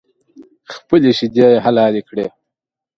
خپلې 0.75 1.09
شیدې 1.17 1.47
یې 1.53 1.61
حلالې 1.65 2.01
کړې 2.09 2.27